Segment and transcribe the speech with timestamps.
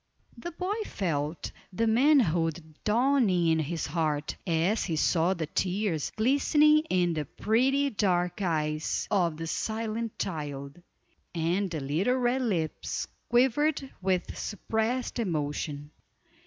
[0.35, 6.79] The boy felt the manhood dawning in his heart, as he saw the tears glistening
[6.89, 10.81] in the pretty dark eyes of the silent child,
[11.35, 15.91] and the little red lips quivered with suppressed emotion.